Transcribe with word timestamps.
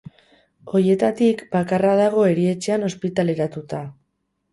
Horietatik 0.77 1.43
bakarra 1.55 1.91
dago 1.99 2.23
erietxean 2.29 2.87
ospitaleratuta. 2.89 3.83